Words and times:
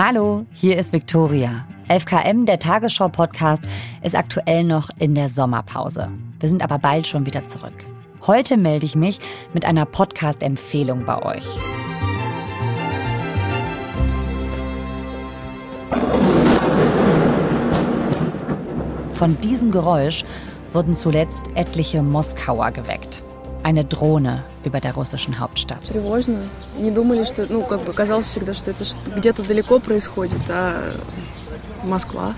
Hallo, 0.00 0.46
hier 0.52 0.78
ist 0.78 0.92
Viktoria. 0.92 1.66
11KM, 1.88 2.46
der 2.46 2.60
Tagesschau-Podcast, 2.60 3.64
ist 4.00 4.14
aktuell 4.14 4.62
noch 4.62 4.90
in 5.00 5.16
der 5.16 5.28
Sommerpause. 5.28 6.08
Wir 6.38 6.48
sind 6.48 6.62
aber 6.62 6.78
bald 6.78 7.08
schon 7.08 7.26
wieder 7.26 7.46
zurück. 7.46 7.84
Heute 8.24 8.56
melde 8.58 8.86
ich 8.86 8.94
mich 8.94 9.18
mit 9.54 9.64
einer 9.64 9.86
Podcast-Empfehlung 9.86 11.04
bei 11.04 11.20
euch. 11.20 11.44
Von 19.14 19.40
diesem 19.40 19.72
Geräusch 19.72 20.24
wurden 20.72 20.94
zuletzt 20.94 21.42
etliche 21.56 22.04
Moskauer 22.04 22.70
geweckt 22.70 23.24
eine 23.62 23.84
Drohne 23.84 24.44
über 24.64 24.80
der 24.80 24.94
russischen 24.94 25.38
Hauptstadt. 25.38 25.92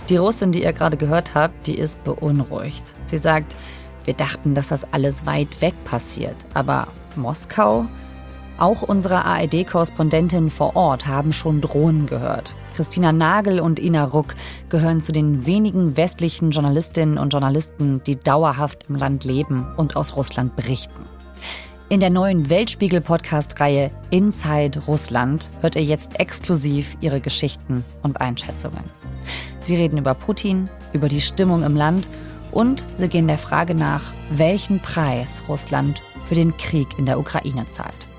Die 0.08 0.16
Russin, 0.16 0.52
die 0.52 0.62
ihr 0.62 0.72
gerade 0.72 0.96
gehört 0.96 1.34
habt, 1.34 1.66
die 1.66 1.78
ist 1.78 2.02
beunruhigt. 2.04 2.94
Sie 3.04 3.18
sagt, 3.18 3.56
wir 4.04 4.14
dachten, 4.14 4.54
dass 4.54 4.68
das 4.68 4.92
alles 4.92 5.26
weit 5.26 5.60
weg 5.60 5.74
passiert, 5.84 6.36
aber 6.54 6.88
Moskau 7.16 7.86
auch 8.60 8.82
unsere 8.82 9.24
ARD-Korrespondentinnen 9.24 10.50
vor 10.50 10.76
Ort 10.76 11.06
haben 11.06 11.32
schon 11.32 11.62
Drohnen 11.62 12.04
gehört. 12.04 12.54
Christina 12.74 13.10
Nagel 13.10 13.58
und 13.58 13.78
Ina 13.78 14.04
Ruck 14.04 14.34
gehören 14.68 15.00
zu 15.00 15.12
den 15.12 15.46
wenigen 15.46 15.96
westlichen 15.96 16.50
Journalistinnen 16.50 17.16
und 17.16 17.32
Journalisten, 17.32 18.02
die 18.04 18.16
dauerhaft 18.16 18.84
im 18.90 18.96
Land 18.96 19.24
leben 19.24 19.66
und 19.78 19.96
aus 19.96 20.14
Russland 20.14 20.56
berichten. 20.56 21.06
In 21.88 22.00
der 22.00 22.10
neuen 22.10 22.50
Weltspiegel-Podcast-Reihe 22.50 23.90
Inside 24.10 24.80
Russland 24.86 25.48
hört 25.62 25.74
ihr 25.74 25.84
jetzt 25.84 26.20
exklusiv 26.20 26.98
ihre 27.00 27.22
Geschichten 27.22 27.82
und 28.02 28.20
Einschätzungen. 28.20 28.84
Sie 29.62 29.74
reden 29.74 29.96
über 29.96 30.12
Putin, 30.12 30.68
über 30.92 31.08
die 31.08 31.22
Stimmung 31.22 31.62
im 31.62 31.76
Land 31.76 32.10
und 32.52 32.86
sie 32.98 33.08
gehen 33.08 33.26
der 33.26 33.38
Frage 33.38 33.74
nach, 33.74 34.12
welchen 34.28 34.80
Preis 34.80 35.44
Russland 35.48 36.02
für 36.26 36.34
den 36.34 36.54
Krieg 36.58 36.98
in 36.98 37.06
der 37.06 37.18
Ukraine 37.18 37.64
zahlt. 37.72 38.09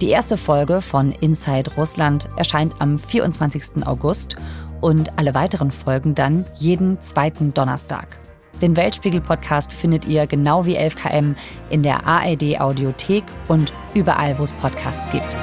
Die 0.00 0.08
erste 0.08 0.38
Folge 0.38 0.80
von 0.80 1.12
Inside 1.12 1.72
Russland 1.76 2.26
erscheint 2.36 2.74
am 2.78 2.98
24. 2.98 3.86
August 3.86 4.36
und 4.80 5.18
alle 5.18 5.34
weiteren 5.34 5.70
Folgen 5.70 6.14
dann 6.14 6.46
jeden 6.56 6.98
zweiten 7.02 7.52
Donnerstag. 7.52 8.18
Den 8.62 8.76
Weltspiegel-Podcast 8.76 9.72
findet 9.72 10.06
ihr 10.06 10.26
genau 10.26 10.64
wie 10.64 10.78
11KM 10.78 11.34
in 11.68 11.82
der 11.82 12.06
ARD 12.06 12.60
Audiothek 12.60 13.24
und 13.48 13.74
überall, 13.94 14.38
wo 14.38 14.44
es 14.44 14.52
Podcasts 14.54 15.10
gibt. 15.12 15.36